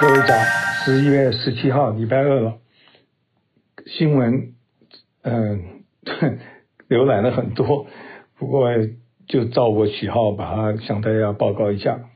[0.00, 0.34] 各位早，
[0.82, 2.56] 十一月十七号，礼拜二了。
[3.84, 4.54] 新闻，
[5.20, 5.82] 嗯，
[6.88, 7.86] 浏览了很多，
[8.38, 8.70] 不过
[9.28, 12.08] 就照我喜好，把它向大家报告一下。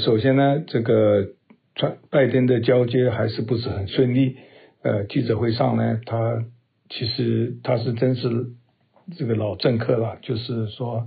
[0.00, 1.28] 首先呢，这个
[1.76, 4.38] 川拜登的交接还是不是很顺利。
[4.82, 6.44] 呃，记者会上呢，他
[6.90, 8.48] 其实他是真是
[9.16, 11.06] 这个老政客了，就是说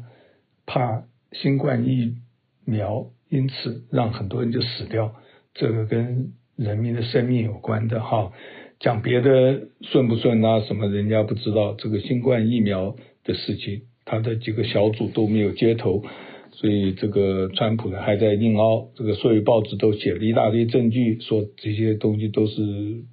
[0.66, 1.04] 怕
[1.34, 2.16] 新冠疫
[2.64, 5.14] 苗，因此让很多人就死掉。
[5.56, 8.32] 这个跟人民的生命有关的哈，
[8.80, 10.60] 讲别的顺不顺啊？
[10.60, 11.74] 什么人家不知道。
[11.78, 16.04] 这个新冠疫苗的事情，他的几个小组都没有接头，
[16.52, 18.90] 所以这个川普呢还在硬凹。
[18.96, 23.04] 这个所有报纸都写了一大堆证据，说这些东西都是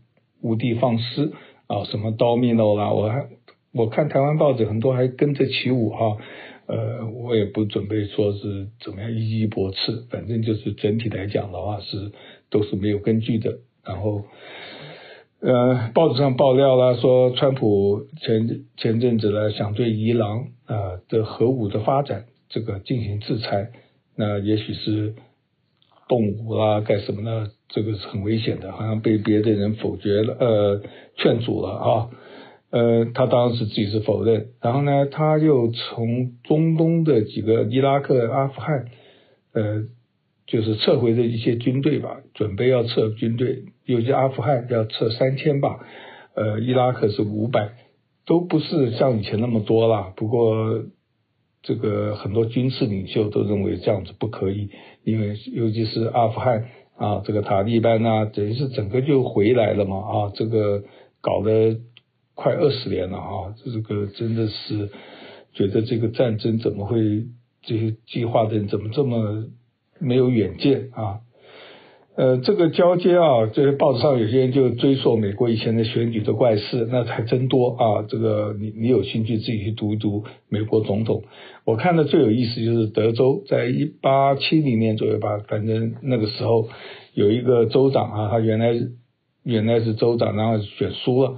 [0.41, 1.33] 无的放矢
[1.69, 3.29] 啊，什么 domino 啦，我还
[3.73, 6.19] 我看台湾报纸很多还跟着起舞哈。
[6.65, 12.13] 呃，我也不准备说是怎么样一一驳斥，反正就是整体来讲的话是
[12.53, 13.59] 都是没有根据的。
[13.85, 14.23] 然后，
[15.41, 23.73] 呃，报纸上爆料了，说川普前前阵子呢想对伊朗啊的核武的发展这个进行制裁，
[24.15, 25.17] 那也许是
[26.07, 27.49] 动武啦干什么呢？
[27.69, 30.83] 这个是很危险的，好像被别的人否决了，呃，
[31.17, 32.11] 劝阻了啊。
[32.71, 38.87] 呃，他当时自己是否认，然后呢，他又从中东的几个伊拉克、阿富汗，
[39.53, 39.85] 呃，
[40.53, 45.81] 就是撤回的一些军队吧，准备要撤军队，尤其阿富汗要撤三千吧，
[46.35, 47.73] 呃，伊拉克是五百，
[48.27, 50.13] 都不是像以前那么多了。
[50.15, 50.85] 不过，
[51.63, 54.69] 这个很多军事领袖都认为这样子不可以，
[55.05, 60.85] 因为尤其是阿富汗啊，这个塔利班呐，等于是整个就回来了嘛，啊，这个
[61.23, 61.81] 搞得。
[62.35, 63.55] 快二十年了啊！
[63.63, 64.89] 这个真的是
[65.53, 67.27] 觉得这个战争怎么会
[67.61, 69.45] 这些计划的人怎么这么
[70.03, 71.21] 没有远见啊？
[72.15, 78.05] 呃，这个交接啊，这些报纸上有些人就追溯美国以前的选举的怪事，那才真多啊！
[78.07, 81.23] 这个你你有兴趣自己去读一读美国总统。
[81.65, 86.69] 我看的最有意思就是德州，在一八七零年左右吧，反正那个时候
[87.15, 88.75] 有一个州长啊，他原来
[89.43, 91.37] 原来是州长，然后选输了。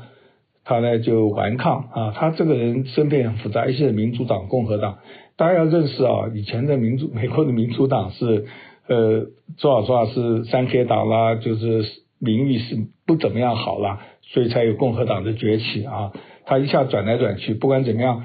[0.67, 4.99] 他呢就顽抗啊，他这个人身边很复杂，一些民主党、共和党，
[5.37, 6.31] 大家要认识啊。
[6.35, 8.47] 以前的民主， 美国的民主党是
[8.89, 9.27] 呃，
[9.59, 11.85] 说老实话是三 K 党啦，就是
[12.19, 16.13] 名誉是不怎么样好啦，所以才有共和党的崛起啊。
[16.47, 18.25] 他一下转来转去，不管怎么样，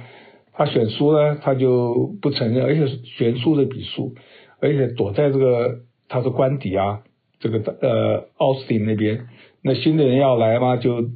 [0.54, 4.16] 他选输了他就不承认，而且悬殊的比数，
[4.62, 7.02] 而且躲在这个他的官邸啊，
[7.40, 9.28] 这个呃奥斯汀那边，
[9.64, 11.10] 那新的人要来嘛就。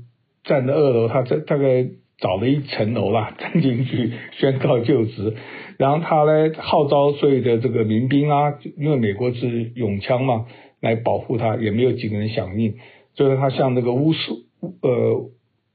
[0.45, 1.87] 站在二楼，他在大概
[2.17, 5.35] 找了一层楼啦， 站进去宣告就职，
[5.77, 10.45] 然后他呢号召所有的这个民兵啊，因为美国是拥枪嘛，
[10.79, 12.75] 来保护他，也没有几个人响应，
[13.13, 14.43] 最后他向那个乌苏
[14.81, 15.29] 呃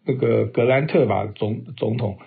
[0.07, 2.19] 那个格兰特吧总总统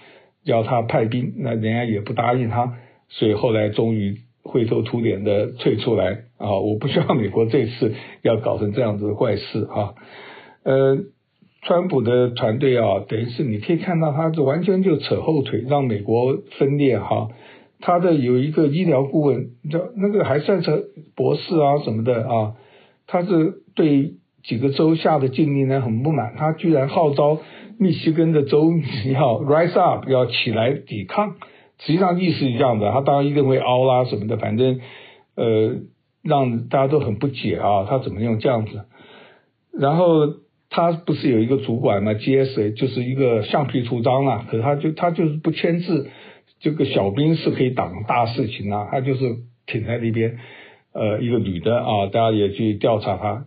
[0.44, 2.78] 要他派兵，那人家也不答应他，
[3.10, 6.56] 所以后来终于灰头土脸的退出来啊！
[6.60, 9.94] 我不希望美国这次要搞成这样子的怪事啊，
[10.64, 10.98] 呃。
[11.64, 17.28] 川普的团队啊，等于是你可以看到，他是完全就扯后腿，让美国分裂哈。
[17.82, 22.54] 他的有一个医疗顾问，叫那个还算是博士啊什么的啊，
[23.08, 27.40] 他是对几个州下的禁令呢很不满，他居然号召
[27.78, 28.72] 密西根的州
[29.14, 31.36] 要 rise up，要起来抵抗。
[31.80, 34.80] 实际上意思是这样的，他当然一定会凹啦什么的，反正
[35.36, 35.76] 呃
[36.24, 38.86] 让大家都很不解啊，他怎么用这样子，
[39.78, 40.40] 然后。
[40.74, 46.10] 他不是有一个主管嘛？GSA 就是一个橡皮图章啊，可是他就他就是不签字，
[46.62, 49.20] 这个小兵是可以挡大事情啊，他就是
[49.66, 50.38] 挺在那边。
[50.94, 53.46] 呃，一个女的啊，大家也去调查他，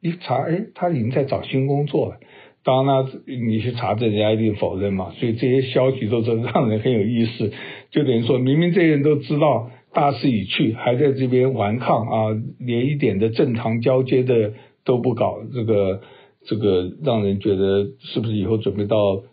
[0.00, 2.16] 一查哎，他已经在找新工作了。
[2.62, 5.12] 当然了，你去查证，人家一定否认嘛。
[5.18, 7.52] 所以这些消息都是让人很有意思，
[7.90, 14.52] 就等于说明明这些人都知道大势已去，还在这边顽抗啊，连一点的正常交接的
[14.84, 16.00] 都不搞这个。
[16.42, 19.24] 这个让人觉得是不是以后准备到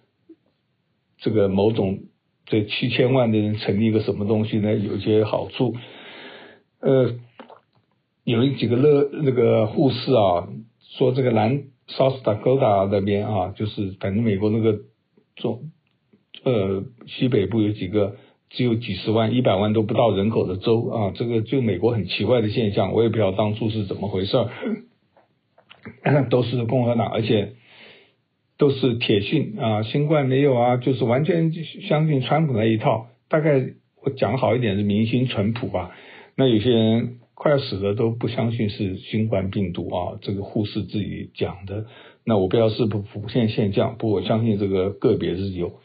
[1.19, 1.99] 这个某种
[2.47, 4.75] 这七千万的人成立一个什么东西呢？
[4.75, 5.75] 有一些好处。
[6.79, 7.13] 呃，
[8.23, 10.47] 有一几个乐那个护士啊，
[10.97, 14.79] 说这个南 South Dakota 那边啊，就是反正美国那个
[15.35, 15.71] 中
[16.43, 18.15] 呃西北部有几个
[18.49, 24.49] 只有几十万、一百万都不到人口的州啊，这个就美国很奇怪的现象，我也不知道当初是怎么回事儿。
[26.29, 27.53] 都是共和党，而且
[28.57, 31.51] 都是铁信啊，新冠没有啊，就是完全
[31.87, 33.07] 相信川普那一套。
[33.29, 33.63] 大概
[34.03, 35.91] 我讲好一点是民心淳朴吧。
[36.35, 41.85] 那有些人快要死了都不相信是新冠病毒啊，这个护士自己讲的。
[42.25, 45.79] 那我不知道是不普遍现象，不过我相信这个个别是有。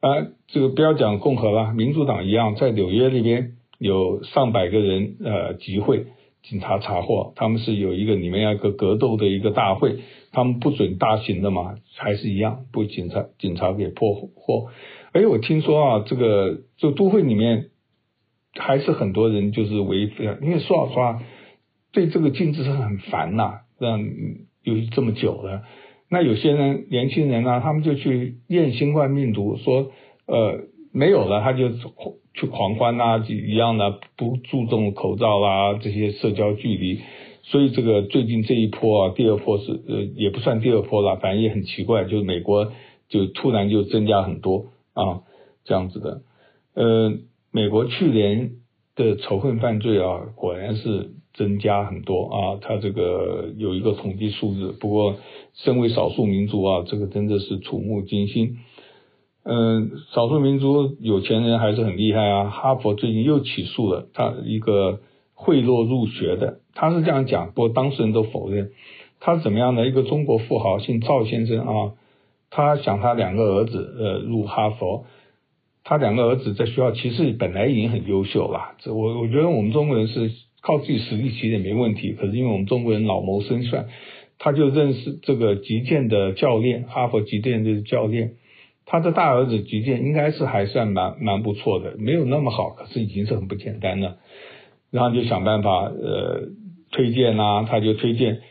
[0.00, 6.06] 啊，这个不要讲共和了，民主党一样，在纽约那边有上百个人呃集会，
[6.42, 9.96] 警察查获，他们是有一个你们要一个格斗的一个大会，
[10.34, 14.66] 他们不准大型的嘛，还是一样，被警察警察给破获。
[15.12, 17.66] 哎，我听说啊，这个就都会里面
[18.56, 21.22] 还是很多人就是违法，因为说老实话，
[21.92, 24.00] 对这个禁止是很烦呐、啊，让
[24.64, 25.62] 有这么久了。
[26.10, 29.92] 那有些人年轻人呢、啊，他们就去验新冠病毒，说
[30.26, 31.70] 呃没有了，他就
[32.34, 37.00] 去狂欢啊，一样的不注重口罩啦、啊，这些社交距离。
[37.44, 42.72] 所以这个最近这一波啊，第二波是呃也不算第二波了，反正也很奇怪，就是美国
[43.08, 45.22] 就突然就增加很多啊
[45.64, 46.22] 这样子的。
[46.74, 47.12] 呃，
[47.52, 48.50] 美国去年
[48.96, 51.12] 的仇恨犯罪啊，果然是。
[51.36, 55.16] 增加很多啊，他这个有一个统计数字，不过
[55.54, 58.58] 身为少数民族啊，这个真的是触目惊心。
[59.42, 62.50] 嗯，少数民族有钱人还是很厉害啊。
[62.50, 65.00] 哈佛最近又起诉了他一个
[65.34, 68.70] 贿赂入学的，他是这样讲，不过当事人都否认。
[69.20, 69.86] 他是怎么样呢？
[69.86, 71.92] 一个中国富豪姓赵先生啊，
[72.50, 75.06] 他想他两个儿子呃入哈佛，
[75.82, 78.74] 他两个儿子在学校其实本来已经很优秀了。
[78.78, 80.30] 这我我觉得我们中国人是。
[80.66, 83.86] 靠自己实力其实也没问题，可是因为我们中国人老谋深算，
[84.38, 88.36] 他就认识这个击剑的教练，哈佛击剑的教练，
[88.86, 94.16] 他的大儿子击剑应该是还算蛮蛮不错的，没有那么好，可是已经是很不简单了。
[94.94, 96.50] 然后就想办法呃
[96.92, 98.42] 推荐啊，他就推荐，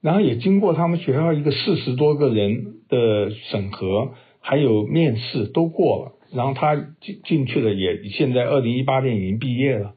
[0.00, 9.94] 然后也经过他们学校一个四十多个人的审核，还有面试都过了，然后他进进去了，也现在二零一八年已经毕业了。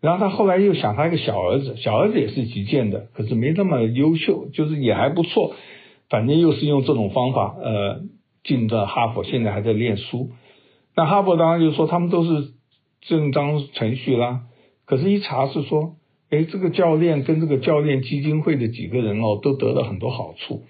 [0.00, 5.54] 然后他后来又想他一个小儿子，小儿子也是击剑的，可是没那么优秀，就是也还不错，
[6.08, 8.00] 反正又是用这种方法，呃，
[8.42, 10.30] 进的哈佛，现在还在念书。
[10.96, 12.52] 那哈佛当然就说他们都是
[13.02, 14.44] 正当程序啦，
[14.90, 15.94] 可是，一查是说，
[16.30, 20.64] 哎，这个教练跟这个教练基金会的几个人哦，都得了很多好处，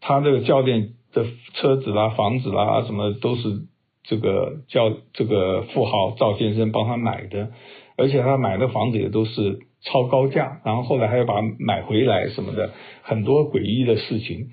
[0.00, 3.62] 他这个教练的车子啦、房子啦什么都是
[4.04, 7.48] 这个教这个富豪赵先生帮他买的。
[7.96, 12.70] 而且他买的房子也都是超高价，然后后来还要把买回来什么的，
[13.02, 14.50] 很多诡异的事情。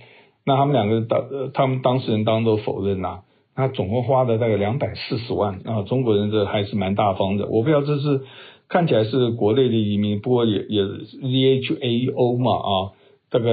[0.48, 3.20] 那他们两个当，他们当事人当都否认呐。
[3.56, 7.48] 那总共花了大概两百四十万啊，中国人这还是蛮大方的。
[7.48, 8.24] 我不知道这是
[8.70, 12.92] 看起来是国内的移民，不过也也 ZHAO 嘛啊，
[13.30, 13.50] 大概。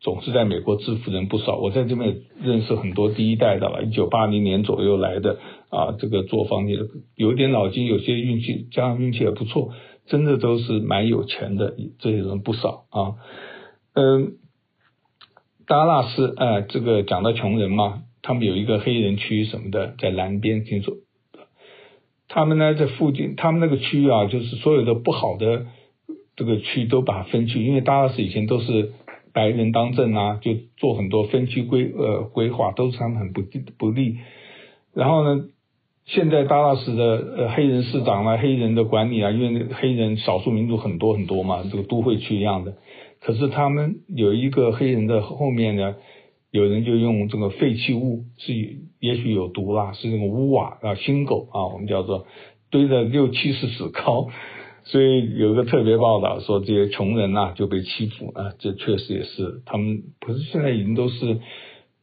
[0.00, 5.40] 总是在美国致富人不少，我在这边认识很多第一代的了，一九八零年左右来的
[5.70, 6.86] 啊，这个做房地产
[7.16, 9.72] 有点脑筋，有些运气，加上运气也不错，
[10.06, 13.16] 真的都是蛮有钱的，这些人不少啊。
[13.94, 14.34] 嗯，
[15.66, 20.94] 达拉斯，哎，这个讲到穷人嘛，他们有一个黑人区什么的，在南边听说，
[22.28, 25.66] 他们呢在附近，他们那个区域啊，就是所有的不好的
[26.36, 28.92] 这个区都把它分区，因为达拉斯以前都是。
[29.30, 33.42] 白人当政啊，就做很多分区规呃规划，都是他们很不
[33.76, 34.16] 不利。
[34.94, 35.44] 然后呢，
[36.06, 37.04] 现在达拉斯的
[37.36, 42.78] 呃黑人市长啊，黑人的管理啊，因为黑人少数民族很多很多嘛，这个都会区一样的。
[43.20, 45.94] 可是他们有一个黑人的后面呢，
[46.50, 48.52] 有人就用这个废弃物是
[49.00, 52.26] 也许有毒啦，是那种屋瓦啊，新狗啊，我们叫做
[52.70, 54.28] 堆了六七十尺高。
[54.84, 61.40] 所以有个特别报道说，这些穷人呐、就被欺负啊，这确实也是他们不是现在已经都是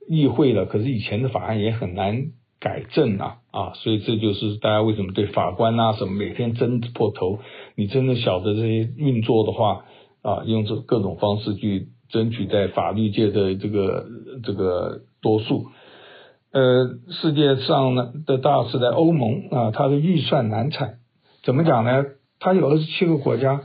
[0.07, 2.27] 议会了，可是以前的法案也很难
[2.59, 7.39] 改正啊啊，所以这就是大家为什么对法官啊什么每天争破头，
[7.75, 9.85] 你真的晓得这些运作的话
[10.21, 14.05] 啊，用这各种方式去争取在法律界的这个
[14.43, 15.67] 这个多数。
[16.55, 20.99] 呃，世界上呢的大是在欧盟啊，它的预算难产，
[21.43, 22.05] 怎么讲呢？
[22.39, 23.63] 它有二十七个国家，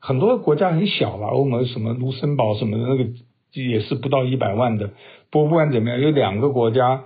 [0.00, 3.04] 很多国家很小了，欧盟什么卢森堡什么的那个
[3.52, 4.90] 也是不到一百万的。
[5.30, 7.04] 不过不管怎么样，有两个国家，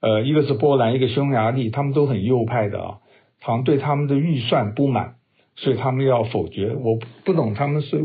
[0.00, 2.98] 呃，一个是波兰，一个匈牙利，他们都很右派的啊，
[3.40, 5.14] 好像对他们的预算不满，
[5.56, 6.74] 所以他们要否决。
[6.74, 8.04] 我不懂他们是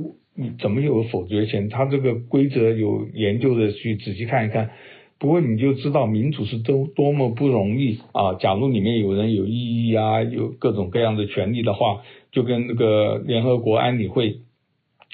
[0.62, 1.68] 怎么有否决权？
[1.68, 4.70] 他这个规则有研究的去仔细看一看。
[5.20, 8.36] 不过你就知道民主是多多么不容易啊！
[8.36, 14.38] 假如里面有人有异议啊，有各种各样的权利的话，就跟那个联合国安理会、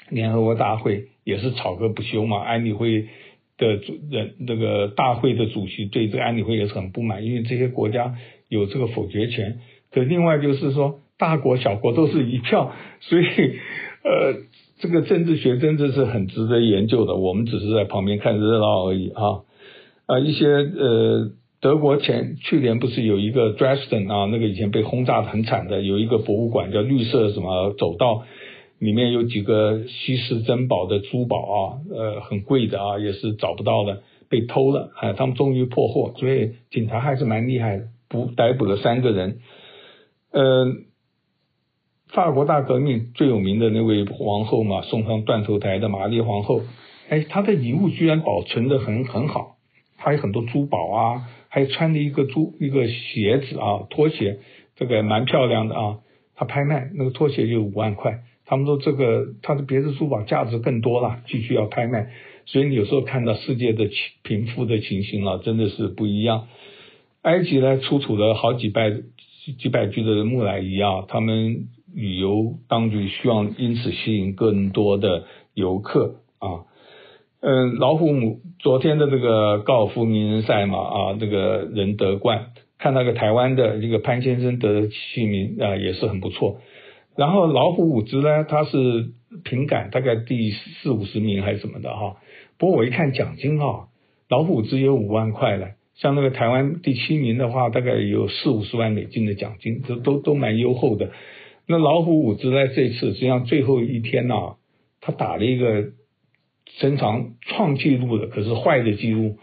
[0.08, 2.38] 联合国大会也是吵个不休嘛。
[2.38, 3.08] 安理会
[3.58, 8.14] 的主人，那个大会的主席对这个安理会也是很不满，因为这些国家
[8.48, 9.58] 有这个否决权。
[9.90, 12.70] 可另外就是说，大国小国都是一票，
[13.00, 14.36] 所以呃，
[14.78, 19.42] 这个政治学真的是很值得研究的，我们只是在旁边看热闹而已啊
[20.06, 21.30] 啊，一些呃。
[21.58, 28.24] 德国前去年不是有一个 Dresden 啊，那个以前被轰炸的很惨的，有一个博物馆叫绿色什么走道，
[28.78, 31.56] 里面有几个稀世珍宝的珠宝啊，
[31.90, 39.38] 呃，很贵的啊，也是找不到的，被偷了，哎，他们终于破获，所以警察还是蛮厉害的，捕逮捕了三个人。
[40.30, 40.66] 呃，
[42.10, 46.60] 法国大革命最有名的那位皇后嘛，送上断头台的玛丽皇后，
[47.08, 49.55] 哎，她的遗物居然保存得很很好，
[50.06, 51.28] 还有很多珠宝啊。
[51.48, 54.38] 还有穿的一个珠一个鞋子啊，拖鞋，
[54.76, 55.98] 这个蛮漂亮的啊。
[56.34, 62.10] 他拍卖那个拖鞋就五万块，他们说这个他的别的珠宝价值更多了，继续要拍卖。
[62.44, 63.88] 所以你有时候看到世界的
[64.22, 66.46] 贫富的情形啊，真的是不一样。
[67.22, 68.92] 埃及呢，出土了好几百
[69.58, 76.66] 几百具的木乃伊啊，他们旅游当局希望因此吸引更多的游客啊。
[77.40, 82.46] 嗯，老虎母昨天的这个高尔夫名人赛嘛，啊，这个人得冠，
[82.78, 86.60] 看那个台湾的这个潘先生得的七名啊，也是很不错。
[87.14, 89.10] 然后老虎伍兹呢，他是
[89.44, 92.16] 平杆大概第四五十名还是什么的哈。
[92.58, 93.88] 不过我一看奖金哈，
[94.28, 101.10] 老虎伍兹有五万块了，像那个台湾第七名的话，大概有四五十万美金的奖金，这都都蛮优厚的。
[101.68, 104.54] 那老虎伍兹呢，这次实际上最后一天呐，
[105.02, 105.92] 他打了一个。
[106.78, 109.38] 经常创纪录的，可是坏的纪录。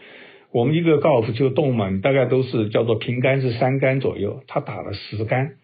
[0.52, 5.56] 我们一个高尔夫球洞嘛，大概都是叫做平杆是三杆左右，他打了十杆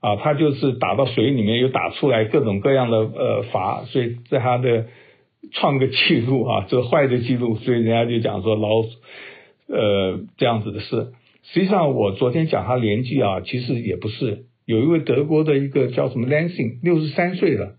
[0.00, 4.84] 啊，他就是打到水里面又打出来各种各样的呃罚，所以在他的
[5.52, 8.84] 创个纪录啊，这个坏的记录，所以人家就讲说老
[9.66, 11.12] 呃这样子的事。
[11.42, 17.76] 实际上我昨天讲他年纪啊，其实也不是，有一位德国的一个叫什么 Lansing，六十三岁了。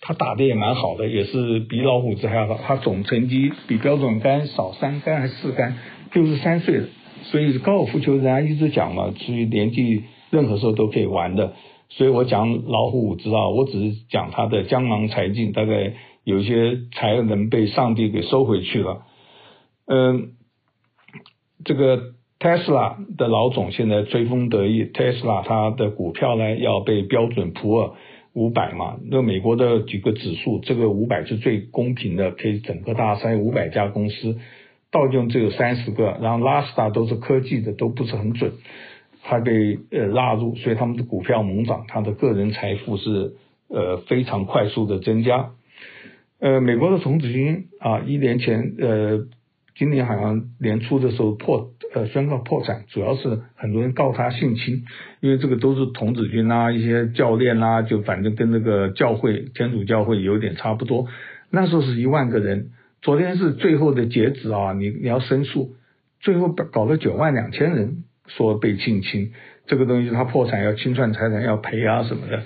[0.00, 2.56] 他打的也蛮好的，也是比老虎子还要好。
[2.56, 5.76] 他总成绩比标准杆少三杆还是四杆，
[6.14, 6.86] 六十三岁了。
[7.24, 11.52] 所以高尔夫球人家一直讲嘛，至于年纪任何时候都可以玩的。
[11.90, 19.02] 所以我讲老虎伍兹啊，我只是讲他的江郎才尽，大概有些才能被上帝给收回去了。
[19.86, 20.34] 嗯，
[21.64, 22.00] 这个
[22.38, 27.90] 特斯拉的老总现在追风得意，特斯拉他的股票呢要被标准普尔。
[28.32, 34.38] 五百嘛，那美国的几个指数，这个五百是最公平的，可以整个大筛五百家公司，
[34.90, 38.52] 道琼只有三十个，然后拉斯达都是科技的，都不是很准，
[39.20, 43.34] 还被呃纳入，所以他们的股票猛涨，他的个人财富是
[43.68, 45.50] 呃非常快速的增加，
[46.40, 49.26] 呃，美国的童子军啊，一年前呃。
[49.76, 54.84] 今年好像年初的时候破呃宣告破产，主要是很多人告他性侵，
[55.20, 61.06] 因为这个都是童子军啊，一些教练啊，就反正跟那个教会天主教会有点差不多。
[61.50, 65.76] 那时候是一万个人，昨天是最后的截止啊，你你要申诉，
[66.20, 69.32] 最后搞了九万两千人说被性侵，
[69.66, 72.36] 这个东西他破产要清算财产要赔啊什么的。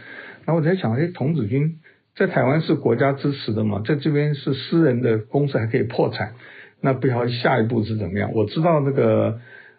[0.44, 1.78] 然后我在想，哎，童子军
[2.14, 6.34] 在台湾是国家支持的嘛，在这边是私人的公司还可以破产。
[6.82, 8.32] 那不晓得下一步是怎么样？
[8.34, 9.38] 我知道那个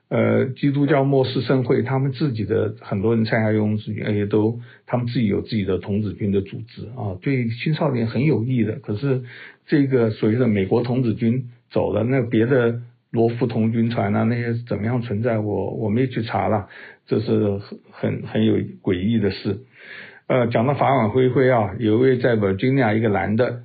[0.09, 8.79] 呃，基督教末世圣会他们自己的很多人参加童子军，也都他们自己有自己的童子军的组织啊，对青少年很有益的。
[8.79, 9.23] 可是
[9.65, 12.81] 这个所谓的美国童子军走了，那别的
[13.11, 15.39] 罗浮童军团啊那些怎么样存在？
[15.39, 16.69] 我我没去查了，
[17.07, 17.59] 这是
[17.91, 19.61] 很很很有诡异的事。
[20.27, 23.63] 呃，讲到法网恢恢啊，有一位在 Virginia 一个男的，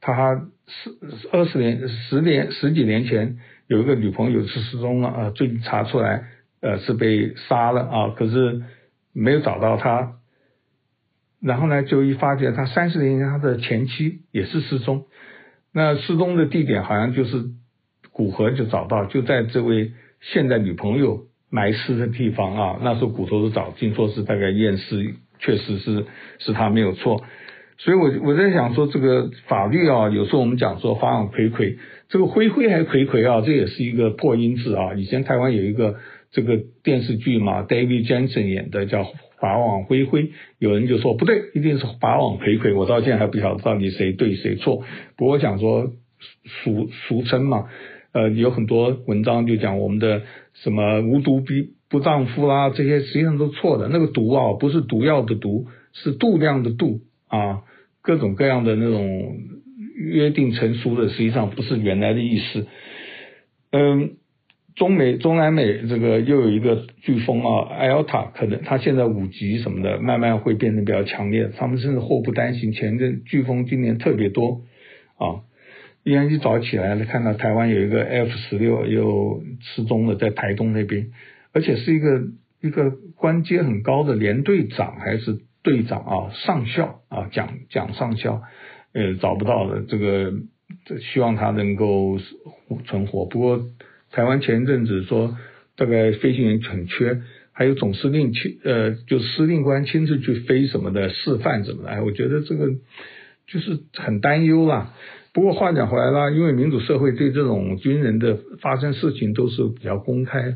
[0.00, 0.46] 他。
[0.68, 0.90] 十
[1.32, 6.24] 二十年、十年、十几年前，有一个女朋友是失踪了啊，最近查出来，
[6.60, 8.62] 呃，是被杀了啊，可是
[9.12, 10.14] 没有找到他。
[11.40, 15.06] 然后呢，就一发觉他三十年前他的前妻也是失踪，
[15.72, 17.44] 那失踪的地点好像就是
[18.10, 22.78] 骨骸就找到，就在这位现在女朋友埋尸的地方啊。
[22.82, 26.06] 那时候骨头都找听，说是大概验尸，确实是
[26.40, 27.22] 是他没有错。
[27.78, 34.94] 所以我，我在想说，这个法律啊，有时候我们讲说法网恢恢，这个恢恢还恢恢啊，这也是一个破音字啊。
[34.94, 35.94] 以前台湾有一个
[36.32, 39.04] 这个电视剧嘛，David Jensen 演的叫
[39.40, 40.24] 《法网恢恢》，
[40.58, 42.72] 有人就说不对，一定是法网恢恢。
[42.72, 44.82] 我到现在还不晓得到底谁对谁错。
[45.16, 45.92] 不过我讲说
[46.44, 47.68] 俗俗称嘛，
[48.10, 50.22] 呃，有很多文章就讲我们的
[50.54, 51.52] 什么无毒不
[51.88, 53.88] 不丈夫啦，这些实际上都错的。
[53.88, 57.62] 那个毒啊，不是毒药的毒，是度量的度啊。
[58.08, 59.36] 各种各样的那种
[59.94, 62.66] 约定成书的，实际上不是原来的意思。
[63.70, 64.12] 嗯，
[64.76, 71.50] 中美、中南美这个又有一个飓风啊，Alta 可能它现在五级什么的，慢慢会变得比较强烈。
[71.54, 74.62] 他们甚至祸不单行，前阵飓风今年特别多
[75.18, 75.44] 啊。
[76.02, 81.08] 今天一早起来了，看到台湾有一个 F 十六又失踪了，在台东那边，
[81.52, 82.22] 而且是一个
[82.62, 88.40] 一个官阶很高的连队长还是队长啊，上校啊，蒋蒋上校，
[88.94, 90.32] 呃，找不到了，这个
[91.12, 92.18] 希望他能够
[92.86, 93.26] 存活。
[93.26, 93.66] 不过。
[94.10, 95.36] 台湾前一阵子说，
[95.76, 97.20] 大概飞行员很缺，
[97.52, 102.68] 还有总司令亲呃，就司令官亲自去飞什么的示范什么的，哎，我觉得这个
[103.46, 104.94] 就是很担忧啦。
[105.34, 110.54] 不过话讲回来啦，因为民主社会对这种军人的发生事情都是比较公开。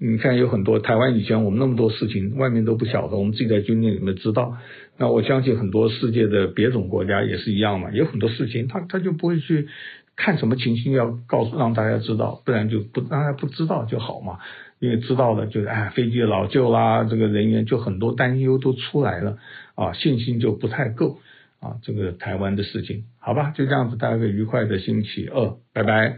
[0.00, 4.56] 你看有很多台湾以前我们那么多事情，外面都不晓得，我们自己在军队里面知道。
[4.96, 9.68] 那我相信很多世界的别种国家也是一样嘛，有很多事情他他就不会去。
[10.16, 14.38] 看什么情形要告诉让大家知道，不然就不大家不知道就好嘛。
[14.78, 19.38] 因为知道了就是哎，飞机老旧啦，这个人员就很多担忧都出来了
[19.76, 21.20] 啊，信心就不太够
[21.60, 21.76] 啊。
[21.82, 26.16] 这个台湾的事情，好吧，就这样子，大家个愉快的星期二，拜拜。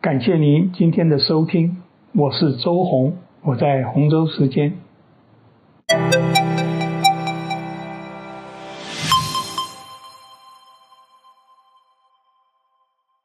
[0.00, 1.76] 感谢您今天的收听，
[2.18, 4.72] 我是周红，我在洪州时间。